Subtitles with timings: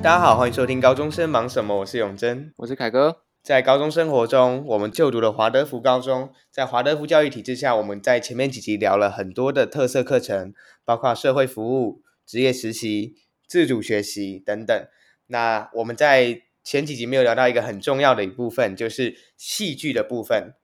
[0.00, 1.78] 大家好，欢迎收听高中生忙什么？
[1.78, 3.22] 我是永真，我是凯哥。
[3.42, 6.30] 在高中生活中，我们就读了华德福高中。
[6.52, 10.54] 在华德福教育体制下，我们在前面几集聊了很多的特色课程，
[10.84, 13.16] 包括社会服务、职业实习、
[13.48, 14.86] 自主学习等等。
[15.26, 20.54] 那我们在前几集没有聊到一个很重要的一部分，就是戏剧的部分。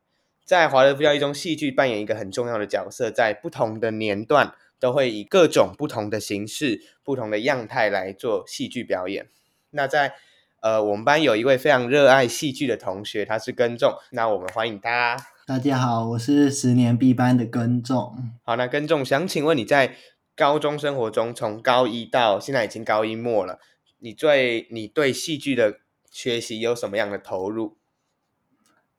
[0.45, 4.55] 在华德福教育中，戏剧扮演一个很重要的角色，在不同的年段。
[4.85, 9.31] 都会以各种不同的形式、不同的样态来做戏剧表演。
[9.71, 10.13] 那在
[10.61, 13.95] 呃，我们班有一位非常热爱戏剧的同学，他是耕仲。
[14.11, 15.17] 那我们欢迎他。
[15.47, 18.31] 大家好，我是十年 B 班的耕仲。
[18.43, 19.97] 好，那耕仲想请问你在
[20.37, 23.59] 高中生活中，从高一到现在已经高一末了，
[24.01, 25.79] 你对你对戏剧的
[26.11, 27.79] 学习有什么样的投入？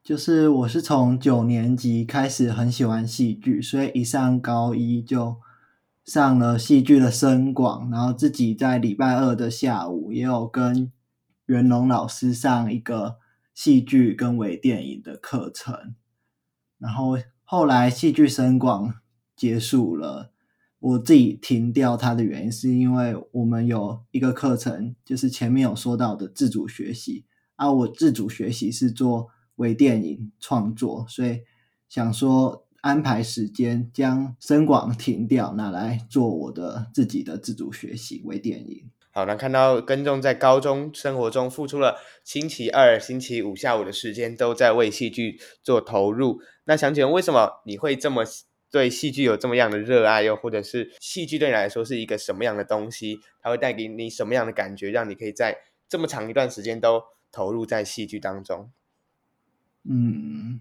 [0.04, 5.36] 就是我是从九年级开始很喜欢戏剧，所以一上高一就。
[6.06, 10.92] 上了戏剧的声广，然后自己在礼拜二的下午也有跟
[11.48, 13.18] 袁龙老师上一个
[13.56, 15.96] 戏剧跟微电影的课程。
[16.78, 18.94] 然后后来戏剧声广
[19.36, 20.32] 结束了，
[20.78, 31.42] 我自己停掉它的原因是因为我们有一个课程，就是前面有说到的自主学习，啊，我自主学习是做微电影创作，所以
[31.90, 32.65] 想说。
[32.86, 38.92] 安排时间将声广停掉，拿来做我的自己的自主学习微电影。
[39.10, 46.40] 好，那看到耕仲在高中生活中付出了星期二、星期五下午的时间都在为戏剧做投入。
[46.66, 48.24] 那想请问，为什么你会这么
[48.70, 50.22] 对戏剧有这么样的热爱？
[50.22, 53.20] 又或者是戏剧对你来说是一个什么样的东西？
[53.42, 55.58] 它会带给你什么样的感觉，让你可以在
[55.90, 58.70] 这么长一段时间都投入在戏剧当中？
[59.90, 60.60] 嗯。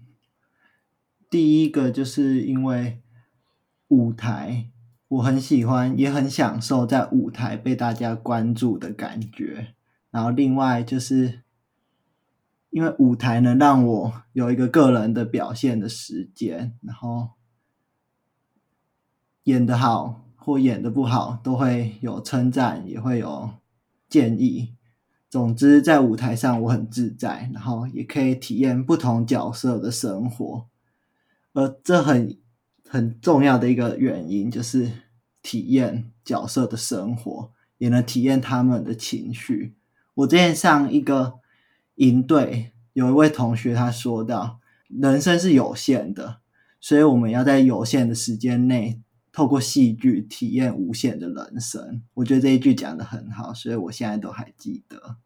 [1.35, 3.01] 第一个就是因为
[3.89, 4.69] 舞台，
[5.09, 9.75] 我很喜欢，也很享受在舞台被大家关注的感觉。
[10.11, 11.41] 然后另外就是
[12.69, 17.31] 因为舞台能让我有一个个人的表现的时间，然后
[19.43, 23.49] 演得好或演得不好都会有称赞，也会有
[24.07, 24.73] 建议。
[25.29, 30.69] 总之，在舞台上我很自在，然后也可以体验不同角色的生活。
[31.55, 32.37] 而这很
[32.87, 34.91] 很重要的一个原因，就是
[35.41, 39.73] 体验角色的生活，也能体验他们的情绪。
[40.13, 41.39] 我之前上一个
[41.95, 46.41] 营队，有一位同学他说到，人生是有限的，
[46.81, 49.01] 所以我们要在有限的时间内，
[49.31, 52.03] 透过戏剧体验无限的人生。
[52.15, 55.17] 我觉得这一句讲得很好，所以我现在都还记得。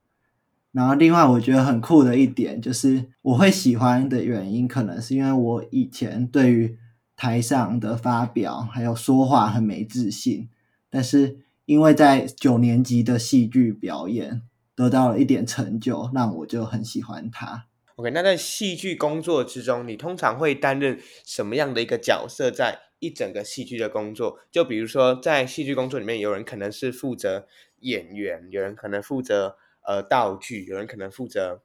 [0.80, 6.78] 然后，另外我觉得很酷的一点就是，我会喜欢的原因，可能是因为我以前对于
[7.18, 10.48] 台上的发表还有说话很没自信，
[10.90, 14.42] 但是因为在九年级的戏剧表演
[14.74, 17.66] 得到了一点成就，让我就很喜欢它。
[17.98, 22.50] OK，那在戏剧工作之中，你通常会担任什么样的一个角色？
[22.50, 27.46] 在一整个戏剧的工作，就比如说在戏剧工作里面，有人可能是负责
[27.82, 29.58] 演员，有人可能负责。
[29.86, 31.62] 呃，道具有人可能负责，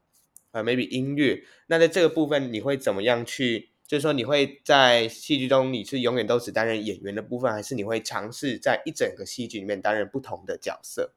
[0.51, 1.43] 呃，maybe 音乐。
[1.67, 3.69] 那在这个部分，你会怎么样去？
[3.87, 11.13] 就是说，你会在戏剧中，你是永远都只担任演员的部分，还是你会尝试在一整个戏剧里面担任不同的角色？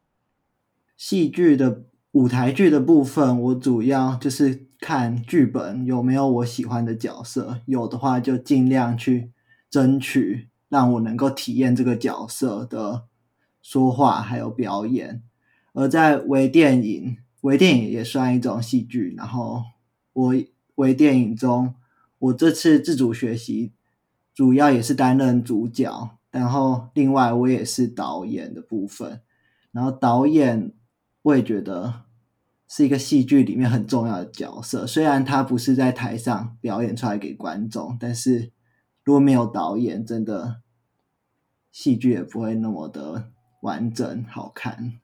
[0.95, 9.31] 戏剧的舞台剧的部分，我主要就是看剧本有没有我喜欢的角色，有的话就尽量去
[9.71, 13.05] 争取，让我能够体验这个角色的
[13.63, 15.23] 说话还有表演。
[15.79, 19.15] 而在微电影，微电影也算一种戏剧。
[19.17, 19.63] 然后
[20.13, 20.35] 我
[20.75, 21.73] 微电影中，
[22.19, 23.73] 我这次自主学习
[24.35, 29.21] 主要也是担任主角，然后另外我也是导演的部分。
[29.71, 30.73] 然后导演
[31.23, 32.03] 我也觉得
[32.67, 38.51] 是一个戏剧里面很重要的角色，虽然他不是在台上表演出来给观众，但是
[39.05, 40.61] 如果没有导演，真的
[41.71, 43.31] 戏剧也不会那么的
[43.61, 44.95] 完整好看。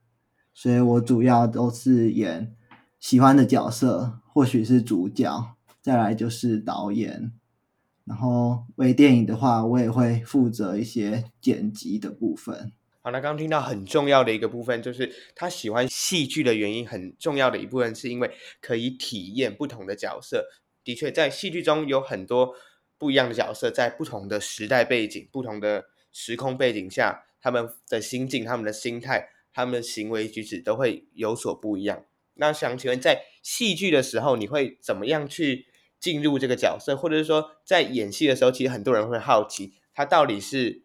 [0.55, 2.55] 所以我主要都是演
[3.01, 7.33] 喜欢的角色，或许是主角，再来就是导演。
[8.05, 12.73] 然后微电影的话，我也会负责一些剪辑的部分。
[13.03, 18.31] 好，那刚刚听到很重要的一个部分，就是他喜欢戏剧的原因，很重要的一部分是因为
[18.61, 20.47] 可以体验不同的角色。
[20.85, 22.55] 的确，在戏剧中有很多
[22.97, 29.29] 不一样的角色，在不同的时代背景、不同的时空背景下，他们的心境、他们的心态。
[29.55, 32.05] 他们的行为举止都会有所不一样。
[32.35, 35.67] 那想请问，在戏剧的时候，你会怎么样去
[36.01, 36.97] 进入这个角色？
[36.97, 40.83] 或者是说，在演戏的时候，其实很多人会好奇，他到底是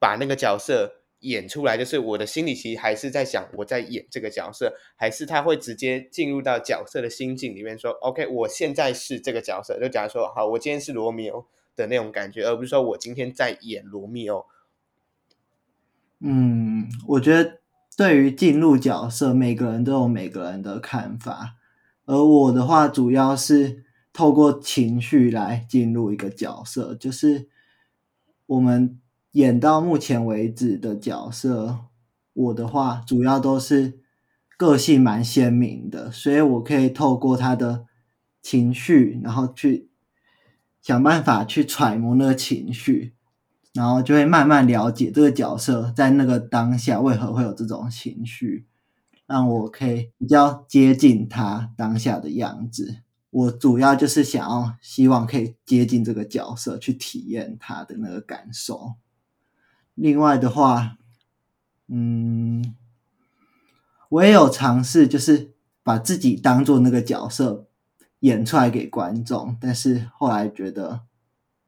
[0.00, 11.46] 把那个角色演出来，就是我的心里其实还是在想我在演这个角色，还是他会直接进入到角色的心境里面说，OK，我现在是这个角色，就假如说好，我今天是罗密欧
[11.76, 14.44] 的那种感觉，而不是说我今天在演罗密欧。
[16.18, 17.59] 嗯，我觉得
[18.00, 21.56] 对于进入角色，每个人都有每个人的看法，
[22.06, 27.50] 而我的话主要是透过情绪来进入一个角色，就是
[28.46, 28.98] 我们。
[29.32, 31.78] 演到目前为止的角色，
[32.32, 34.00] 我的话主要都是
[34.56, 37.84] 个性蛮鲜明的，所以我可以透过他的
[38.42, 39.88] 情绪，然后去
[40.82, 43.14] 想办法去揣摩那个情绪，
[43.72, 48.66] 然后就会慢慢了解这个角色在那个当下为何会有这种情绪，
[49.26, 52.98] 让我可以比较接近他当下的样子。
[53.30, 58.94] 我主要就是想要希望可以接近这个角色，去体验他的那个感受。
[59.94, 60.96] 另外的话，
[61.86, 62.74] 嗯，
[64.08, 65.52] 我也有尝试，就是
[65.84, 67.68] 把自己当做那个角色
[68.18, 71.02] 演出来给观众，但是后来觉得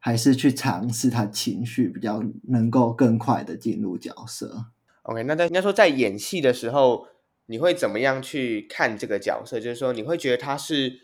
[0.04, 4.66] 还是去尝试他情绪，比较能够更快的进入角色。
[5.04, 7.06] OK，那在应该说在演戏的时候，
[7.46, 9.60] 你会怎么样去看这个角色？
[9.60, 11.00] 就是说，你会觉得他是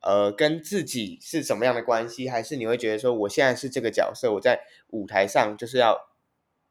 [0.00, 5.96] 呃跟自己是什么样的关系，还是你会觉得说，我现在是这个角色，我在舞台上就是要。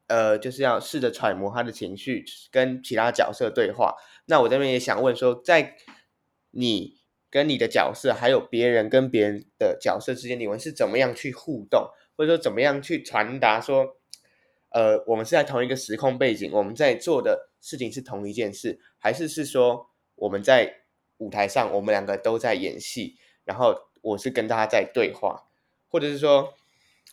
[0.08, 3.94] 呃，就是要试着揣摩他的情绪，跟其他角色对话。
[4.26, 5.76] 那我这边也想问说，在
[6.50, 6.98] 你
[7.32, 13.96] 跟你的角色，还有别人跟别人的角色之间，你们是怎么样去互动，或者说怎么样去传达说，
[14.68, 20.82] 呃，我们是在同一个时空背景，我们在做的事情是同一件事，还是是说我们在
[21.16, 25.44] 舞台上，我们两个都在演戏，然后我是跟大家在对话，
[25.88, 26.52] 或者是说，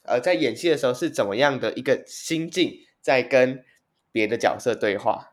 [0.03, 2.85] 呃，在演戏的时候是怎么样的一个心境？
[3.01, 3.63] 在跟
[4.11, 5.31] 别的角色对话。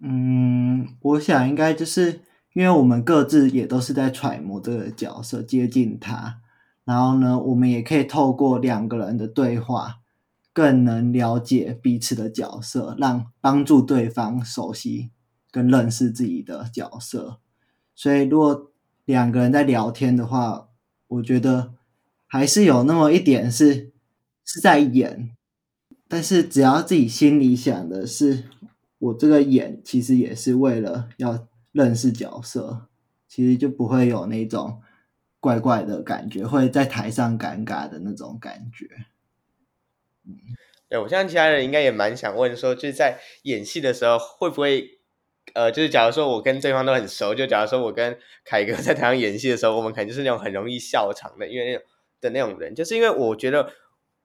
[0.00, 2.20] 嗯，我想应该就是
[2.58, 6.40] 因为我们各自也都是在揣摩这个角色，接近他，
[6.84, 10.00] 然后呢，我们也可以透过两个人的对话，
[10.52, 15.10] 更能了解彼此的角色，让帮助对方熟悉
[15.52, 17.38] 跟认识自己的角色。
[17.94, 18.72] 所以，如果
[19.04, 20.66] 两个人在聊天的话，
[21.06, 21.74] 我觉得
[22.26, 23.92] 还是有那么一点是
[24.44, 25.30] 是在演。
[26.08, 28.46] 但是只要自己心里想的是，
[28.98, 31.46] 我这个演其实也是为了要
[31.78, 32.88] 认识角色，
[33.28, 34.82] 其实就不会有那种
[35.38, 38.86] 怪怪的感觉，会在台上尴尬的那种感觉。
[40.26, 40.34] 嗯，
[40.88, 44.98] 对，我相信其他人应该也蛮想问说，就是在演戏的时候会不会，
[45.54, 51.86] 呃，就是假如说我跟对方都很熟，就假如说我跟凯哥在台上演戏的时候，我们可能就是那种很容易笑场的，因为那种
[52.20, 53.72] 的那种人，就是因为我觉得。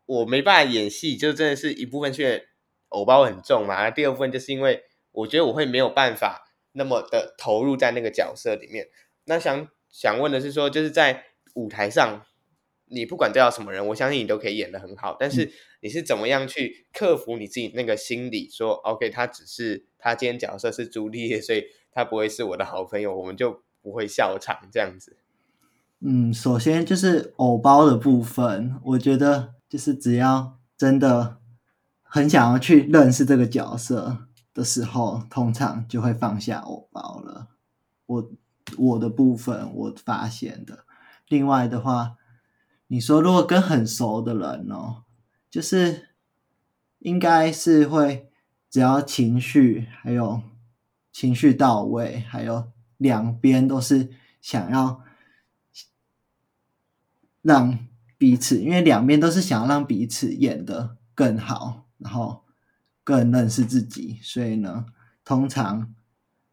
[0.06, 2.50] 我没办法演戏，就真的是一部分是
[2.90, 3.90] 偶包很重嘛。
[3.90, 4.84] 第二部分就是因为
[5.14, 8.88] 我觉得我会没有办法那么的投入在那个角色里面。
[9.26, 11.24] 那想想问的是说，就是在
[11.56, 12.22] 舞台上，
[12.86, 15.16] 你不管对到什么人，我相信你都可以演得很好。
[15.20, 25.18] 但是你是怎么样去克服你自己那个心理，说 OK，他只是他今天角色是朱丽叶，所以他不会是我的好朋友，我们就不会笑场这样子。
[26.02, 29.54] 嗯，首先就是偶包的部分，我觉得。
[29.74, 31.40] 就是只要真的
[32.04, 37.48] 很想要去认识这个角色的时候，通常就会放下我包了。
[38.06, 38.32] 我
[38.78, 40.86] 我的部分我发现的。
[41.28, 42.18] 另外的话，
[42.88, 45.04] 你说如果跟很熟的人哦，
[45.50, 46.10] 就是
[47.00, 48.30] 应该是会，
[48.70, 50.42] 只要情绪还有
[51.12, 54.10] 情绪到位，还有两边都是
[54.42, 55.02] 想要
[57.42, 57.80] 让。
[58.16, 62.43] 彼此，因为两边都是想要让彼此演得更好，然后
[63.04, 64.86] 更认识自己，所以呢，
[65.26, 65.94] 通常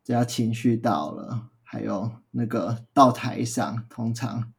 [0.05, 4.53] 只要情绪到了，还有那个到台上，通常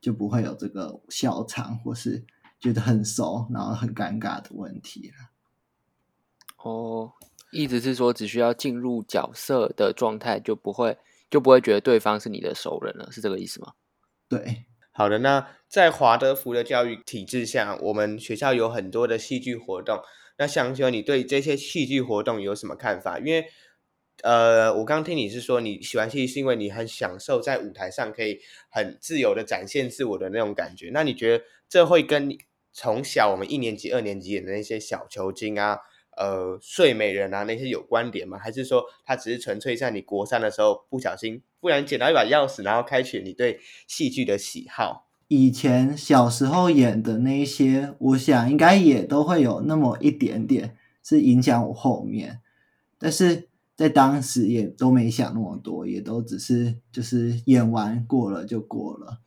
[0.00, 2.24] 就不会有这个笑场或是
[2.58, 5.30] 觉得很熟，然后很尴尬的问题了。
[6.64, 7.12] 哦，
[7.52, 10.96] 意思是说，只需要进入角色的状态，就不会
[11.30, 13.74] 就不会觉得对方是你的熟人了，是这个意思吗？
[14.28, 14.64] 对。
[14.96, 19.98] 好的，那在华德福的教育体制下，我们学校有很多的戏剧活动。
[20.36, 23.18] 那想请问你对这些戏剧活动有什么看法？
[23.18, 23.46] 因为，
[24.22, 30.90] 呃，我刚听你是说你喜欢戏剧是因为你很享受在舞台上可以很自由的展现自我的那种感觉。
[30.92, 32.36] 那你觉得这会跟
[32.72, 35.78] 从小我们一年级、二年级演的那些小球精啊？
[36.16, 38.38] 呃，睡美人啊，那些有关联吗？
[38.38, 45.08] 还是说它只是纯粹在你国三的时候不小心，不然捡到一把钥匙，然后开启你对戏剧的喜好？
[45.34, 52.40] 以前小时候演的那一些，我想应该也都会有那么一点点是影响我后面，
[52.98, 59.20] 但是在当时也都没想那么多，也都只是就是演完过了就过了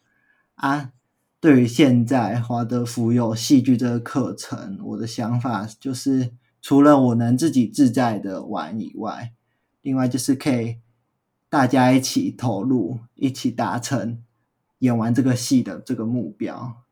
[0.56, 0.92] 啊。
[1.40, 9.34] 对于现在华德福有戏剧这个课程，我的想法就是，除了我能自己自在的玩以外，
[9.82, 10.78] 另外就是可以
[11.48, 14.24] 大家一起投入，一起达成
[14.80, 16.84] 演完这个戏的这个目标。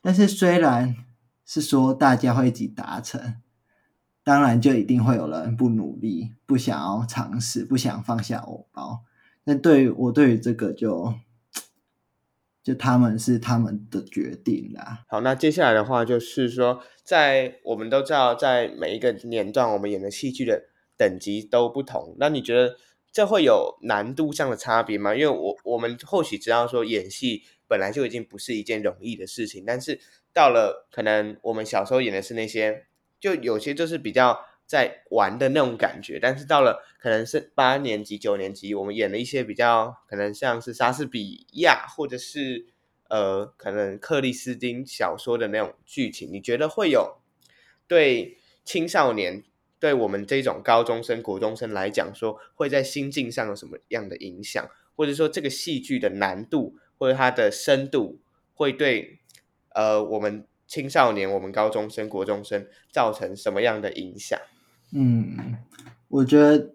[0.00, 0.96] 但是虽然
[1.44, 3.36] 是说大家会一起达成，
[4.24, 9.04] 当然就一定会有人不努力，不想要尝试，不想放下偶包。
[9.44, 11.14] 但对于我对于这个就。
[12.64, 15.02] 就他们是他们的决定啦。
[15.08, 20.62] 好，那接下来的话就是说，在我们都知道，在每一个年段，我们演的戏剧的
[20.96, 22.14] 等级都不同。
[22.20, 22.76] 那你觉得
[23.12, 25.14] 这会有难度上的差别吗？
[25.14, 30.00] 因为我我们或许知道说，演戏本来就已经不是一件容易的事情，但是
[30.32, 32.86] 到了可能我们小时候演的是那些，
[33.20, 34.46] 就有些就是比较。
[34.64, 42.64] 在玩的那种感觉，但是到了可能是八年级、九年级，我们演了一些比较可能像是莎士比亚或者是
[43.10, 47.18] 呃可能克里斯汀小说的那种剧情，你觉得会有
[47.86, 49.44] 对青少年、
[49.82, 58.20] 对我们这种高中生、国中生来讲说，会在心境上有什么样的影响，或者说这个戏剧的难度或者它的深度
[58.54, 59.18] 会对
[59.70, 64.38] 呃我们青少年、我们高中生、国中生造成什么样的影响？
[64.92, 65.56] 嗯，
[66.06, 66.70] 我觉得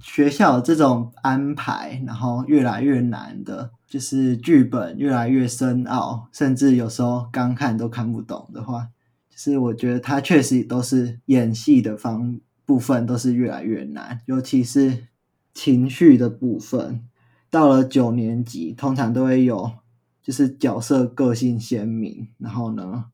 [0.00, 8.90] 学校这种安排，然后越来越难的，就是剧本越来越深奥，甚至有时候刚看都看不懂的话，
[9.34, 15.08] 是我觉得他确实都是演戏的方部分都是越来越难，尤其是
[15.52, 17.08] 情绪的部分。
[17.50, 19.72] 到了九年级，通常都会有，
[20.22, 23.06] 就是角色个性鲜明，然后呢，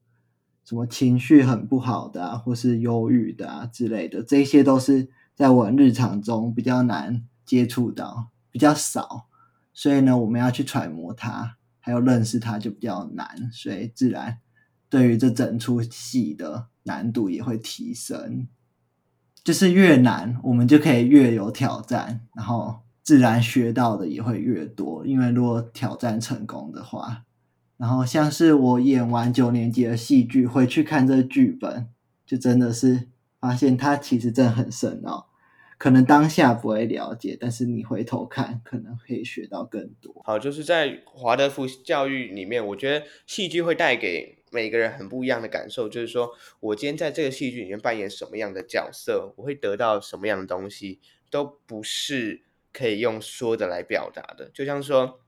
[0.65, 9.27] 什么情绪很不好的啊，或是忧郁的啊之类的，这些都是在我日常中比较难接触到，比较少，
[9.73, 14.39] 所以呢，我们要去揣摩他，还有认识他就比较难，所以自然
[14.89, 18.47] 对于这整出戏的难度也会提升。
[19.45, 27.25] 就是越难，我们就可以越有挑战，然后自然学到的也会越多，因为如果挑战成功的话。
[27.79, 31.87] 然后像是我演完九年级的戏剧，回去看这剧本，
[32.27, 33.07] 就真的是
[33.39, 35.28] 发现它其实真的很深奥。
[35.79, 40.21] 可能当下不会了解，但是你回头看，可能可以学到更多。
[40.25, 45.89] 好，就是在华德福教育里面，我觉得戏剧会带给每个人很不一样的感受。
[45.89, 52.43] 就是说我今天在这个戏剧里面扮演什么样的角色，我会得到什么样的东西，都不是
[52.73, 54.51] 可以用说的来表达的。
[54.53, 55.21] 就像说。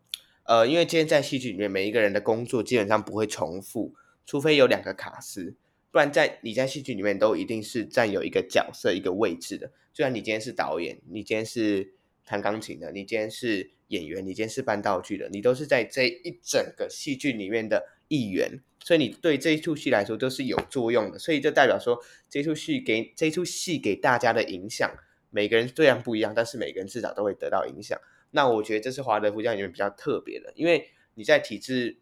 [0.45, 3.95] 呃，因为今天在戏剧里面，每一个人的工作基本上不会重复，
[4.27, 5.55] 除非有两个卡司，
[5.91, 9.73] 不然在你在戏剧里面都一定是占有一个角色、一个位置的。
[9.93, 11.95] 就像你今天是导演，你今天是
[12.25, 21.19] 弹钢琴的，你今天是演员，你今天是搬道具的，你都是在这一整个戏剧里面的一员，所以你对这一出戏来说都是有作用的。
[21.19, 24.89] 所以就代表说，这出戏给这出戏给大家的影响，
[25.31, 28.01] 每个人虽然不一样，但是每个人至少都会得到影响。
[28.31, 31.99] 那我觉得这是华德福教育里面比较特别的，因为你在体制，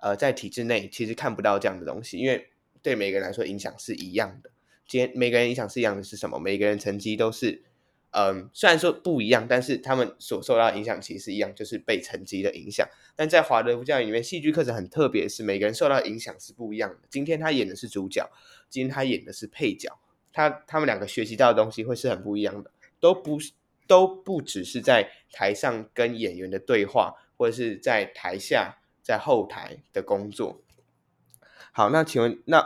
[0.00, 2.46] 呃，在体制内其实看不到这样的东西，因为
[2.82, 4.50] 对每个人来说影响是一样的。
[4.86, 6.38] 今天每个人影响是一样的是什么？
[6.38, 7.62] 每个人成绩都是，
[8.10, 12.86] 嗯、虽然说不一样，但是他们所受到的影响其实是一样，就是被成绩的影响。
[13.16, 16.98] 但在华德福教育里面，戏剧课程很特别，是每个人受到的影响是不一样的。
[17.08, 18.28] 今天他演的是主角，
[18.68, 19.98] 今天他演的是配角，
[20.32, 22.70] 他他们两个学习到的东西会是很不一样的，
[23.00, 23.38] 都不。
[23.88, 30.62] 都不只是在台上跟演员的对话，或者是在台下在后台的工作。
[31.72, 32.60] 好，那请问，那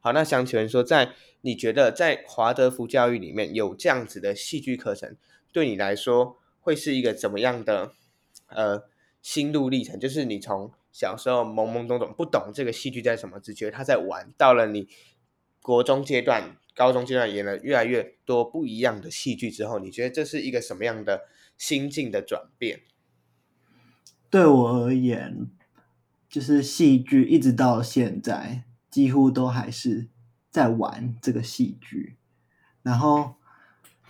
[0.00, 5.16] 好，那想请问说，在你觉得在华德福教育里面有这样子的戏剧课程，
[5.52, 7.92] 对你来说会是一个怎么样的
[8.46, 8.84] 呃
[9.20, 10.00] 心路历程？
[10.00, 14.88] 就是你从小时候懵懵懂懂不懂这个戏剧在什么，只觉得他在玩，到了你
[15.60, 16.56] 国中阶段。
[16.72, 21.26] 高中阶段演了越来越多不一样的戏剧之后，你觉得这是一个什么样的
[21.58, 22.80] 心境的转变？
[24.30, 25.50] 对我而言，
[26.30, 30.08] 就是戏剧一直到现在，几乎都还是
[30.48, 32.16] 在玩这个戏剧。
[32.82, 33.34] 然后，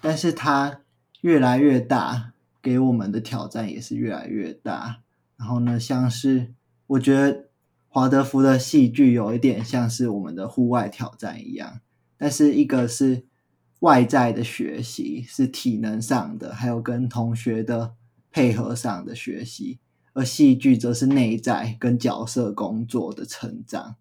[0.02, 0.82] 但是它
[1.22, 5.00] 越来越大，给我们的挑战也是越来越大。
[5.38, 6.52] 然后呢，像是
[6.88, 7.48] 我觉得
[7.88, 11.80] 华德福的戏剧有一点像是我们的户外挑战一样。
[12.18, 13.24] 但是一个是
[13.78, 17.94] 外在的学习，是体能上的，还有跟同学的
[18.30, 19.78] 配合上的学习；
[20.12, 23.96] 而戏剧则是内在跟角色工作的成长。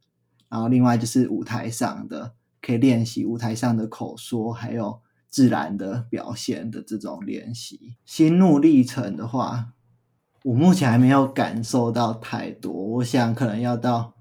[0.50, 7.96] 然后另外就是舞台上的可以练习舞台上的口说，还有自然的表现的这种练习。
[8.06, 9.74] 心路历程的话，
[10.44, 14.16] 我目前还没有感受到太多，我想可能要到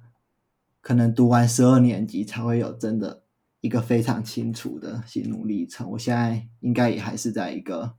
[0.81, 3.23] 可能读完十二年级才会有真的
[3.61, 5.91] 一个非常清楚的心路历程。
[5.93, 7.95] 我现在应该也还是在一个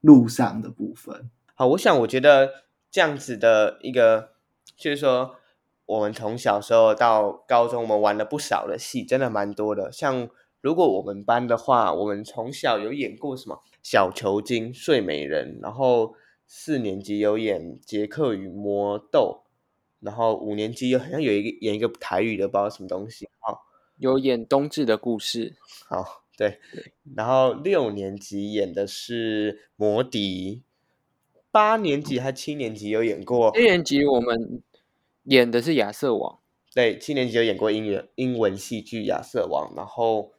[0.00, 1.30] 路上的部分。
[1.54, 2.48] 好，我想我觉得
[2.92, 4.30] 这样子的一个，
[4.76, 5.34] 就是说
[5.86, 9.90] 我们从小时候到高中，我们玩了不少的戏，真的蛮多的。
[9.90, 10.28] 像
[10.60, 16.14] 如果我们班的话，我们从小有演过什么《小球精》《睡美人》，然后。
[16.54, 19.44] 四年级有演《杰克与魔豆》，
[20.00, 23.26] 然后五年级有好像有一个演一个台语的，不知道什么东西。
[23.38, 23.62] 好，
[23.96, 25.56] 有演冬至的故事。
[25.88, 26.58] 好，对。
[27.16, 30.56] 然后六年级演的是《魔笛》，
[31.52, 33.52] 八年级还七年级有演过。
[33.54, 34.62] 七年级我们
[35.24, 36.36] 演的是《亚瑟王》。
[36.74, 40.32] 对，七年级有演过英语英文戏剧《亚瑟王》，然后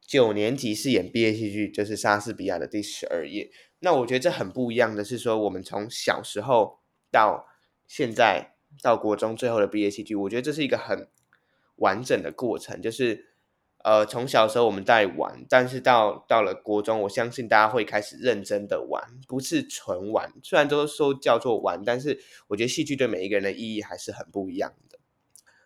[0.00, 3.50] 九年级是演毕业戏剧，就是莎士比亚的第十二页。
[3.80, 6.78] 那我觉得这很不一样的是说，我们从小时候
[7.10, 7.46] 到
[7.86, 11.06] 现在到国中最后的毕业戏剧，我觉得这是一个很
[11.76, 12.80] 完整的过程。
[12.80, 13.33] 就是
[13.84, 20.32] 呃，从小时候我们在玩，但是到到了国中，我相信大家会开始认真的玩，不是纯玩。
[20.42, 24.98] 虽然都说叫做玩，但是我觉得戏剧对每一个人的意义还是很不一样的。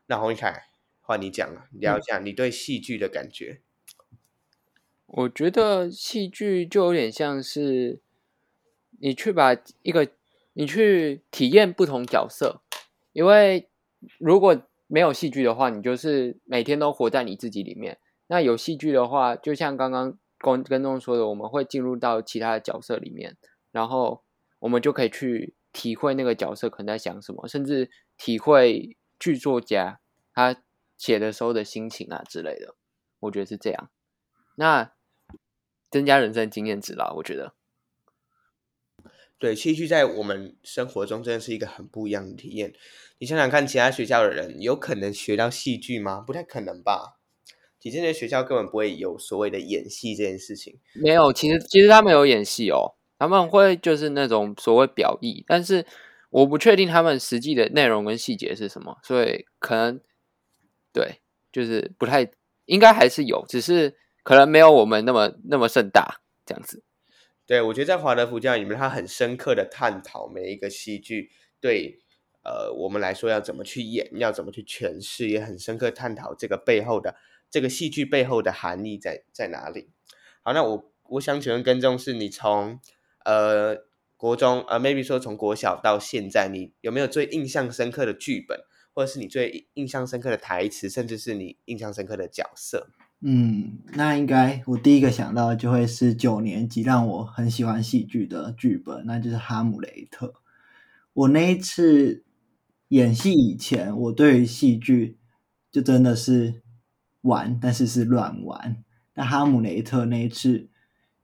[0.07, 0.65] 那洪一凯，
[1.01, 3.63] 换你讲了，聊一下你对戏剧的感觉。
[5.07, 8.01] 我觉得戏剧就有点像是。
[9.01, 10.09] 你去把一个，
[10.55, 12.63] 你去体验不同角色，
[13.13, 13.69] 因为
[14.19, 17.99] 如果没有戏剧的话，你就是每天都活在你自己里面。
[18.29, 23.37] 那有戏剧的话，就像刚刚跟跟众说的，我们会进入到其他的角色里面，
[23.73, 24.23] 然后
[24.61, 30.01] 我们就可以去体会那个角色可能在想什么，甚至体会剧作家
[30.33, 30.63] 他
[30.97, 32.77] 写的时候的心情啊之类的。
[33.21, 33.91] 我觉得是这样，
[34.55, 34.93] 那
[35.91, 37.55] 增加人生经验值啦，我觉得。
[39.39, 42.75] 对，戏剧在我们生活中真的是一个很不一样的体验。
[43.19, 46.21] 你想想看，其他学校的人有可能学到戏剧吗？
[46.21, 47.18] 不太可能吧。
[47.81, 50.79] 其实那些学校根本不会有所谓的演戏这件事情。
[50.95, 55.87] 没有，其实其实他们有演戏哦，他们会就是那种所谓表意，但是
[56.31, 60.01] 我不确定他们实际的内容跟细节是什么，所以可能
[60.93, 61.21] 对，
[61.53, 62.31] 就是不太
[62.67, 66.83] 应该还是有，只是可能没有我们那么那么盛大这样子。
[67.47, 71.99] 对，我觉得在华德福教育里面，他很深刻的探讨每一个戏剧对
[72.45, 77.17] 呃我们来说要怎么去演，要怎么去诠释，也很深刻探讨这个背后的
[77.51, 79.91] 这个戏剧背后的含义在在哪里。
[80.43, 82.81] 好，那我我想请问跟踪是，你从
[83.25, 83.77] 呃
[84.17, 88.61] 国中呃 maybe 说从国小到现在，你有没有最印象深刻的剧本，
[88.93, 92.89] 或者是你最印象深刻的台词，甚至是你印象深刻的角色？
[93.21, 100.27] 嗯，那应该我第一个想到就会是九年级让我很喜欢戏剧的剧本，那就是《哈姆雷特》。
[101.13, 102.23] 我那一次
[102.89, 105.19] 演戏以前，我对于戏剧
[105.73, 106.63] 就真的是
[107.29, 108.83] 玩，但是是乱玩。
[109.15, 110.69] 但《哈姆雷特》那一次，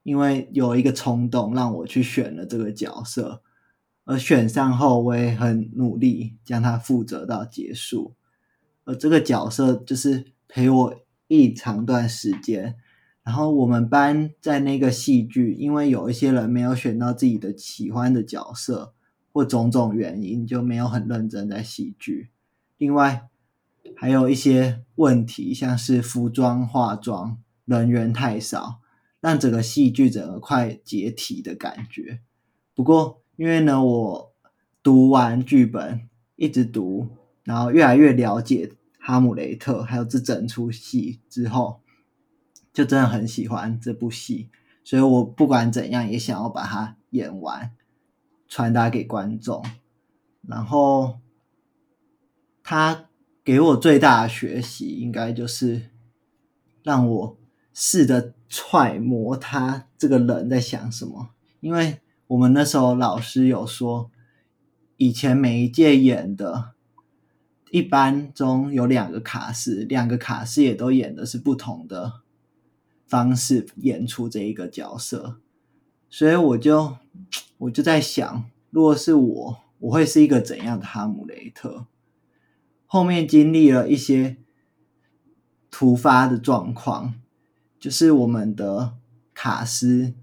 [0.04, 3.42] 因为有一个冲动让我去选了这个角色，
[4.04, 8.14] 而选上后，我也很努力将它负责到结束。
[8.84, 11.00] 而这个角色就是陪我。
[11.26, 12.76] 一长段时间，
[13.22, 18.92] 然后我们班在那个戏剧，因为有一些人没有选到自己的喜欢的角色，
[19.32, 22.28] 或种种原因，就没有很认真在戏剧。
[22.76, 23.26] 另外，
[23.96, 28.80] 还有一些问题，像是服装、化妆人员太少，
[29.20, 32.20] 让整个戏剧整个快解体的感觉。
[32.74, 34.32] 不过，因为呢，我
[34.82, 37.08] 读完剧本，一直读，
[37.44, 38.72] 然后越来越了解。
[39.06, 41.82] 哈姆雷特，还有这整出戏之后，
[42.72, 44.48] 就真的很喜欢这部戏，
[44.82, 47.70] 所以我不管怎样也想要把它演完，
[48.48, 49.62] 传达给观众。
[50.48, 51.20] 然后，
[52.62, 53.10] 他
[53.44, 55.90] 给我最大的学习，应该就是
[56.82, 57.38] 让我
[57.72, 61.30] 试着揣摩他这个人在想什么，
[61.60, 64.10] 因为我们那时候老师有说，
[64.96, 66.74] 以前每一届演的。
[67.70, 72.20] 一般中有两个卡司，两个卡司也都演的是不同的
[73.04, 75.40] 方式演出这一个角色，
[76.08, 76.96] 所以我就
[77.58, 81.88] 我就在想，如果是我，我会是一个怎样的哈姆雷特？
[82.94, 84.36] 后面经历了一些
[85.68, 87.14] 突发的状况，
[87.76, 88.94] 就是我们的
[89.34, 90.14] 卡司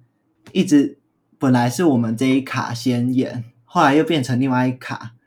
[0.54, 0.98] 一直
[1.38, 5.18] 本来是我们这一卡先演，后来又变成另外一卡。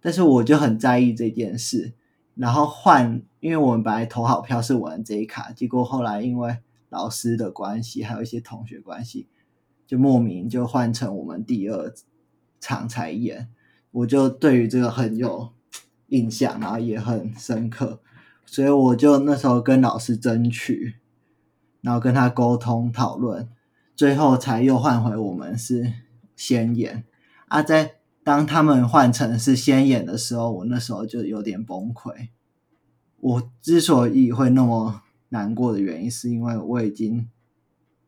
[0.00, 1.92] 但是我就很在意这件事，
[2.36, 6.56] 然后换，因为我们本来投好票是玩这一卡，结果后来因为
[6.88, 9.28] 老师的关系，还有一些同学关系，
[9.86, 11.92] 就莫名就换成我们第二
[12.58, 13.50] 场才演。
[13.90, 15.52] 我就对于这个很有
[16.14, 18.00] 印象，然后也很深刻，
[18.46, 20.94] 所以我就那时候跟老师争取，
[21.80, 23.48] 然后跟他沟通讨论，
[23.96, 25.92] 最后才又换回我们是
[26.36, 27.04] 先演。
[27.48, 32.28] 啊，在当他们换成是先演的时候，我那时候就有点崩溃。
[33.20, 37.28] 我之所以会那么难过的原因，是因为我已经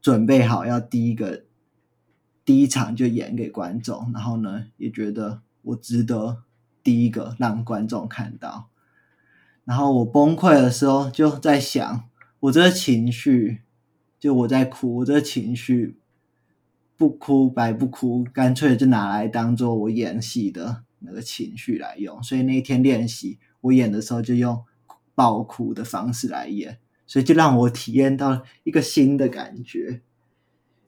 [0.01, 1.45] 准备好要第一个
[2.45, 5.43] 第一场就演给观众，然后呢，也觉得。
[5.67, 6.45] 我值得
[6.87, 8.69] 第一个让观众看到，
[9.65, 13.63] 然后我崩溃的时候就在想，我这个情绪，
[14.21, 15.99] 就我在哭，我这个情绪
[16.97, 22.23] 不哭白不哭，干脆就拿来当做我演戏的那个情绪来用。
[22.23, 24.63] 所以那一天练习，我演的时候就用
[25.17, 30.03] 爆哭的方式来演，所以就让我体验到一个新的感觉。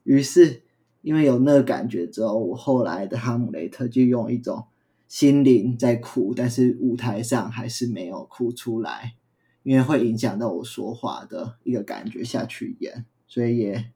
[0.04, 0.62] 于是。
[1.00, 4.66] 因为有那个感觉之后，我后来的哈姆雷特就用一种
[5.08, 9.16] 心灵在哭，但是舞台上还是没有哭出来，
[9.62, 13.92] 因为会影响到我说话的一个感觉下去演，所以也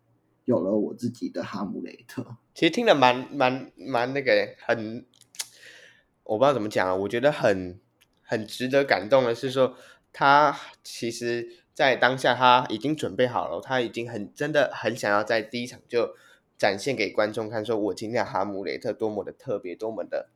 [0.47, 2.39] 有了我自己的哈姆雷特。
[2.55, 5.07] 其实听得蛮蛮蛮那个很，
[6.25, 7.79] 我不知道怎么讲啊，我觉得很
[8.23, 9.77] 很值得感动的是说，
[10.13, 16.17] 他其实在当下他已经准备好了，他已经很真的很想要在第一场就。
[16.59, 20.31] 展现给观众看，说我今天哈姆雷特多么的特别，多么的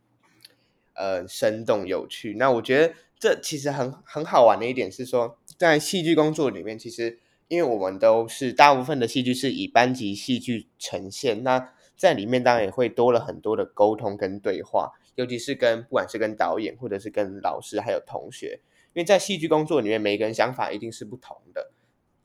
[0.96, 2.34] 呃生动有趣。
[2.34, 18.60] 那我觉得这其实很很好玩的一点是说，在戏剧工作里面，其实因为我们都是大部分的戏剧是以班级戏剧呈现，那在里面当然也会多了很多的沟通跟对话，尤其是跟不管是跟导演或者是跟老师还有同学，
[18.92, 21.72] 因为在戏剧工作里面，每个人想法一定是不同的。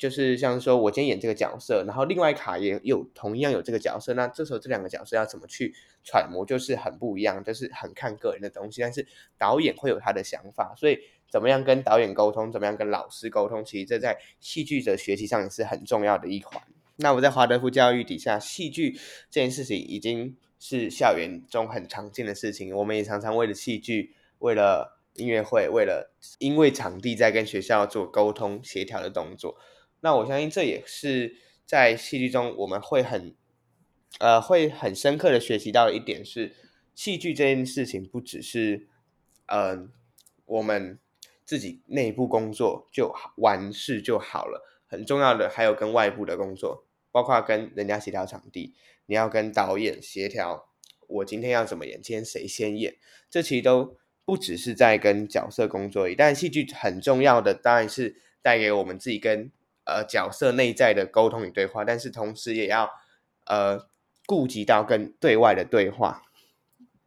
[0.01, 8.81] 就是像说，我今天演这个角色，然后另外一卡也有同样有这个角色，那这时候这两个角色要怎么去揣摩，就是很不一样，就是很看个人的东西。
[8.81, 9.05] 但是
[9.37, 10.97] 导演会有他的想法，所以
[11.29, 16.59] 怎么样跟导演沟通，怎么样跟老师沟通，其实这在戏剧的学习上也是很重要的一环。
[16.95, 18.93] 那我在华德福教育底下，戏剧
[19.29, 29.57] 这件事情已经是校园中很常见的事情，我们也常常为了戏剧，为了音乐会，为了因为场地在跟学校做沟通协调的动作。
[30.01, 33.35] 那我相信这也是在戏剧中我们会很，
[34.19, 36.55] 呃，会很深刻的学习到的一点是，
[36.95, 38.87] 戏剧这件事情不只是，
[39.45, 39.91] 嗯、
[40.45, 40.99] 我们
[41.45, 48.73] 自己内部工作就完事就好了，很重要的还有跟外部的工作，包括跟人家协调场地，
[49.05, 50.67] 你要跟导演协调，
[51.07, 52.95] 我今天要怎么演，今天谁先演，
[53.29, 59.51] 这其实都不只是在跟角色工作而已，但戏剧很重要的当然是带给我们自己跟。
[59.83, 62.89] 呃，角色内在的沟通与对话，但是同时也要
[63.45, 63.87] 呃
[64.27, 66.21] 顾及到跟对外的对话。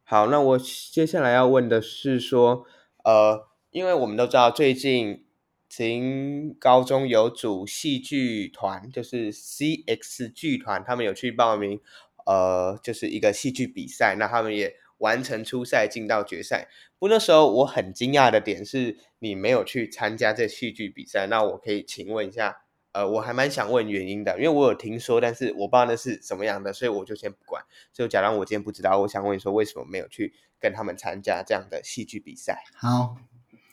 [0.03, 2.67] 好，那我接下来要问的是说，
[3.05, 5.25] 呃，因为我们都知道最近
[5.69, 11.81] 慈英高中有组戏剧团，就是 CX 剧团，他们有去报名，
[12.27, 16.69] 呃，就是一个戏剧比赛，那他们也完成初赛，进到决赛。
[16.99, 22.64] 不那时候我很惊讶的点是，你没有去参加这戏剧比赛，那我可以请问一下。
[22.95, 27.61] 呃，我还蛮想问原因的，因为我有听说，但是我不知道那是什么样的，所以我就先不管。
[27.93, 32.63] 就假如我今天不知道，我想问你说，为什么没有去跟他们参加这样的戏剧比赛？
[32.77, 33.17] 好，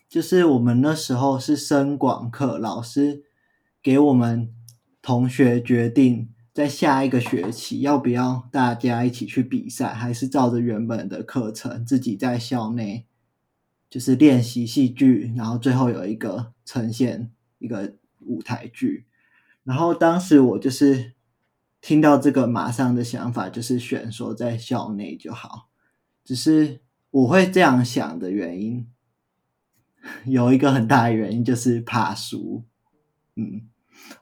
[0.09, 3.23] 就是我们那时候是升广课，老师
[3.83, 4.51] 给我们
[5.03, 13.05] 同学决定，在下一个学期要不要大家一起去比赛，还是照着原本的课程自己在校内
[13.87, 19.05] 就是练习戏剧，然后最后有一个呈现一个舞台剧。
[19.71, 21.13] 然后当时我就是
[21.79, 25.69] 听到这个，马上的想法就是选说在校内就好。
[26.25, 28.85] 只是我会这样想的原因，
[30.27, 32.65] 有一个很大的原因就是怕输。
[33.37, 33.69] 嗯，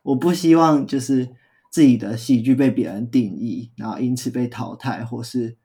[0.04, 1.34] 我不希望就是
[1.72, 5.58] 自己的戏剧被别人定义，然后因此被淘汰或是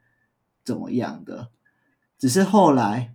[0.64, 1.50] 怎么样的。
[2.18, 3.10] 只是后来。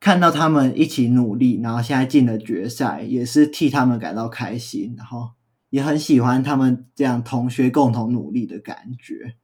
[0.00, 5.30] 看到他们一起努力，然后现在进了决赛，也是替他们感到开心，然后
[5.74, 9.34] 也很喜欢他们这样同学共同努力的感觉。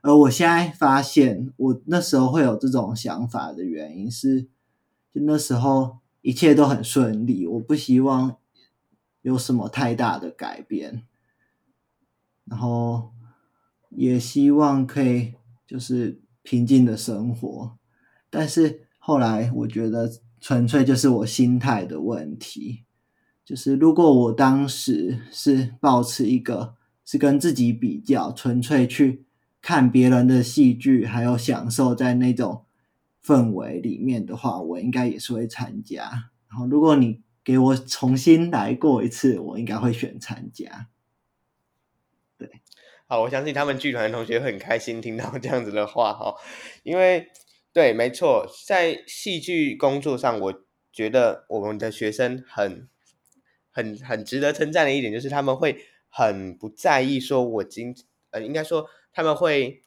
[0.00, 4.40] 而我现在发现，我那时候会有这种想法的原因是，
[5.12, 8.38] 就那时候一切都很顺利，我不希望
[9.20, 11.02] 有什么太大的改变，
[12.46, 13.12] 然后
[13.90, 15.34] 也希望可以
[15.66, 17.76] 就是平静的生活，
[18.30, 18.86] 但是。
[18.98, 20.10] 后来我觉得，
[20.40, 22.85] 纯粹就是我心态的问题。
[23.46, 29.24] 就是如果我当时是抱持一个是跟自己比较，纯粹去
[29.62, 32.64] 看别人的戏剧，还有享受在那种
[33.24, 36.30] 氛围里面的话，我应该也是会参加。
[36.48, 40.88] 然后如果你给我重新来过一次，我应该会选参加。
[42.36, 42.50] 对，
[43.06, 46.34] 好，我相信他们剧团的同学很开心听到这样子的话哈，
[46.82, 47.28] 因为
[47.72, 52.88] 对，没错，在戏剧工作上，我觉得我们的学生很。
[53.76, 57.94] 很很值得称赞的一点就是他们会很不在意说，我今
[58.30, 59.82] 呃应该说他们会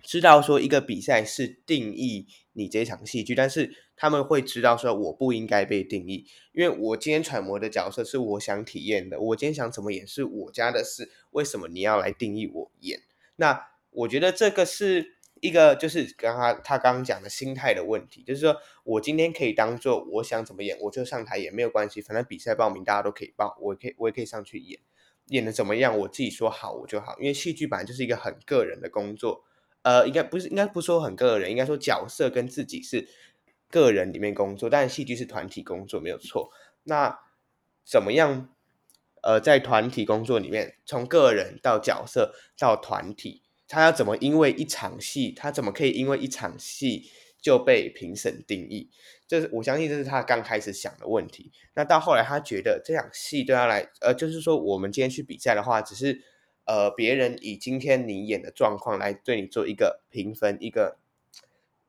[0.00, 13.00] 知道说一个比赛是定义你这场戏剧，但是他们会知道说我不应该被定义，因为我今天揣摩的角色是我想体验的，我今天想怎么演是我家的事，为什么你要来定义我演？
[13.34, 13.60] 那
[13.90, 15.15] 我觉得这个是。
[15.46, 24.80] 一个就是刚刚他刚刚讲的心态的问题，就是说我今天可以当做我想怎么演，我就上台演没有关系，反正比赛报名大家都可以报，我可以我也可以上去演，
[25.26, 29.44] 演的怎么样我自己说好我就好，因为戏剧本来就是一个很个人的工作，
[29.82, 33.08] 呃，应该不是应该不说很个人，应该说角色跟自己是
[33.70, 36.50] 个人里面工作，但是戏剧是团体工作没有错。
[36.84, 37.18] 那
[37.84, 38.50] 怎么样？
[39.22, 43.42] 呃，在团体工作里面，从个人到角色到团体。
[43.68, 48.90] 他要怎么因为一场戏，他怎么可以因为一场戏就被评审定义？
[49.26, 51.50] 这是我相信这是他刚开始想的问题。
[51.74, 56.22] 那到后来他觉得这场戏对他来，呃，就是说我们今天去比赛的话，只是
[56.64, 60.98] 呃别人以今天你演的状况来对你做一个评分，一个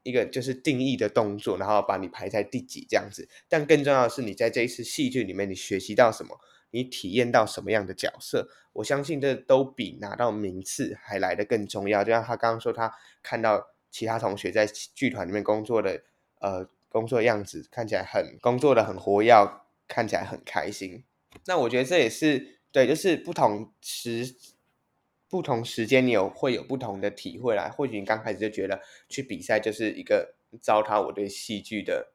[0.01, 3.29] 一个就是定义的动作，然后把你排在第几这样子。
[3.47, 6.39] 但更重要的是，你在这一次戏剧里面，你学习到什么？
[6.71, 8.49] 你体验到什么样的角色？
[8.73, 12.03] 我相信这都比拿到名次还来得更重要。
[12.03, 16.03] 就像他刚刚说，他看到其他同学在剧团里面工作的，
[16.39, 19.33] 呃，工作样子看起来很工作的很活跃，
[19.87, 21.03] 看起来很开心。
[21.45, 24.35] 那我觉得这也是对，就是不同时
[25.29, 27.69] 不同时间你有会有不同的体会啦。
[27.69, 32.13] 或许你刚开始就觉得去比赛就是一个糟蹋我对戏剧的。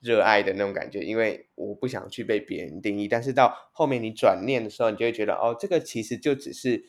[0.00, 3.06] 热爱的那种感觉，因为我不想去被别人定义。
[3.06, 6.84] 但是到后面你转念的时候，你就会觉得，哦，这个其实就只是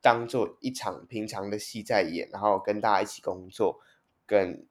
[0.00, 3.80] 当做一场平常的戏在演，然后跟大家一起工作，
[4.26, 4.66] 跟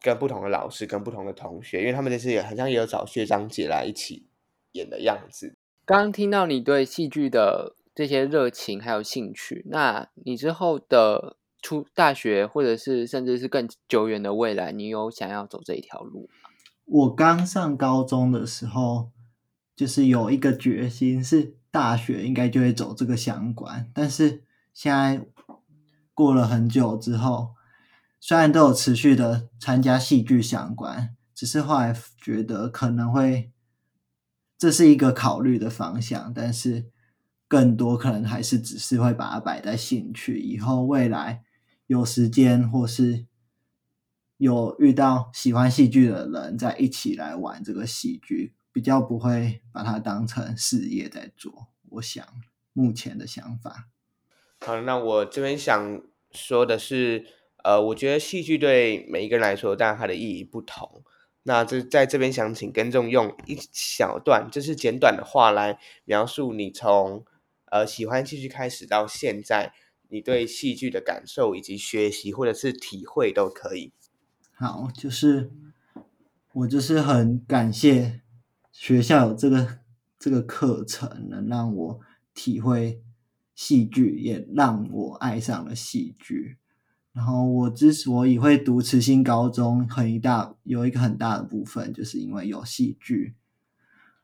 [0.00, 4.26] 跟不同的老师，跟不同的同学，因为他们这次也好像也有找学长姐来一起
[4.72, 5.56] 演的样子。
[5.84, 16.47] 刚刚听到你对戏剧的这些热情还有兴趣，那你之后的出大学，或者是甚至是更久远的未来，你有想要走这一条路吗？
[16.90, 19.10] 我刚上高中的时候，
[19.76, 23.90] 就是有一个决心，是大学应该就会走这个相关。
[23.92, 25.22] 但是现在
[26.14, 27.50] 过了很久之后，
[28.18, 33.52] 虽然都有持续的参加戏剧相关，只是后来觉得可能会
[34.56, 36.86] 这是一个考虑的方向，但是
[37.46, 41.42] 更多可能还是只是会把它摆在兴趣，以后未来
[41.86, 43.26] 有时间或是。
[44.38, 51.66] 有遇到喜欢戏剧的人，在一起来玩这个戏剧，比较不会把它当成事业在做。
[51.90, 52.24] 我想
[52.72, 53.88] 目前的想法。
[54.60, 57.26] 好，那我这边想说的是，
[57.64, 61.02] 呃，我觉得戏剧对每一个人来说，当然它的意义不同。
[61.42, 67.24] 那这在这边想请观众用一小段，就是简短的话来描述你从
[67.72, 69.72] 呃喜欢戏剧开始到现在，
[70.08, 73.92] 你对戏剧的感受以及学习或者是体会都可以。
[74.60, 75.52] 好，就是
[76.52, 78.22] 我就是很感谢
[78.72, 79.78] 学校有这个
[80.18, 82.00] 这个课程，能让我
[82.34, 83.00] 体会
[83.54, 86.56] 戏剧，也让我爱上了戏剧。
[87.12, 93.36] 然后我之所以会读慈心高中，很一大有一个很大的部分，就是因为有戏剧，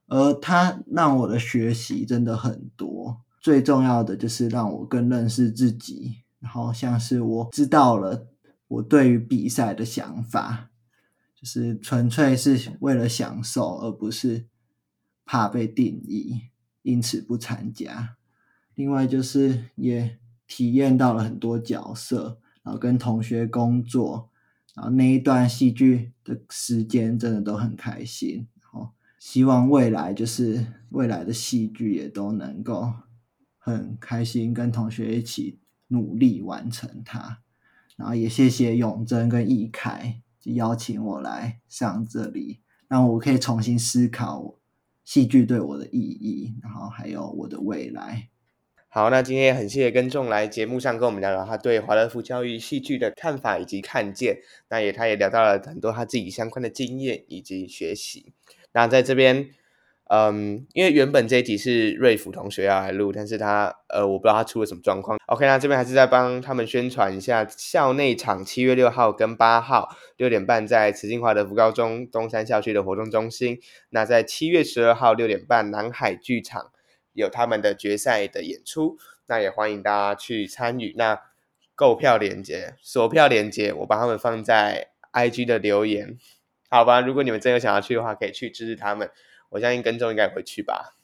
[0.08, 3.20] 而它让我的学习真的很多。
[3.40, 8.26] 最重要的就是让我更认识自己，然后像是我知道了。
[8.68, 10.70] 我对于比赛的想法，
[11.34, 14.46] 就是纯粹是为了享受，而不是
[15.24, 16.42] 怕被定义，
[16.82, 18.16] 因此不参加。
[18.74, 24.30] 另外就是也体验到了很多角色，然后跟同学工作，
[24.74, 28.48] 然后那一段戏剧的时间真的都很开心。
[28.60, 32.92] 然后希望未来就是未来的戏剧也都能够
[33.58, 37.43] 很开心，跟同学一起努力完成它。
[37.96, 44.54] 然后也谢谢永贞跟易凯，就邀请我来上这里，让我可以重新思考
[45.04, 48.28] 戏剧对我的意义，然后还有我的未来。
[48.88, 54.38] 好，那今天也很谢谢跟众来节目上跟我们聊聊他对华德福教育戏剧的看法以及看见。
[54.68, 58.32] 那也他也聊到了很多他自己相关的经验以及学习。
[58.72, 59.50] 那在这边，
[60.10, 65.18] 嗯，因为原本这一集是瑞福同学要来录，但是他呃，我不知道他出了什么状况。
[65.26, 73.58] OK，那这边还是在帮他们宣传一下校内场，七月六号跟八号六点半在慈济华德福高中东山校区的活动中心。
[73.90, 76.70] 那在七月十二号六点半南海剧场。
[77.16, 80.92] 有他们的决赛的演出，那也欢迎大家去参与。
[80.96, 81.20] 那
[81.76, 86.18] 购票链接、索票链接，我把他们放在 IG 的留言，
[86.68, 87.00] 好吧？
[87.00, 89.08] 如果你们真有想要去的话，可以去支持他们。
[89.54, 90.96] 我相信跟踪应该也会去吧。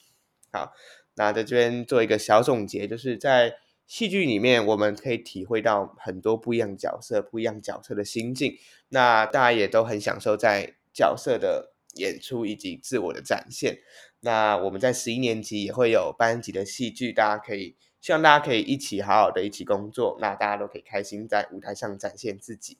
[0.52, 0.72] 好，
[1.14, 3.54] 那在这边做一个小总结，就是在
[3.86, 8.58] 戏剧里面，我们可以体会到很多不一样角色、不一样角色的心境。
[8.88, 13.78] 那大家也都很享受在角色的演出以及自我的展现。
[14.20, 22.78] 那我们在十一年级也会有班级的戏剧，大家可以希望大家可以一起好好的一起工作，那大家都可以开心在舞台上展现自己。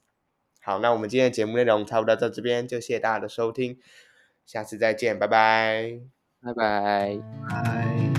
[0.61, 3.79] 好，那我们今天的节目内容差不多到这边，就谢谢大家的收听，
[4.51, 6.01] 下次再见，拜拜，
[6.43, 7.17] 拜拜，
[7.49, 8.10] 拜。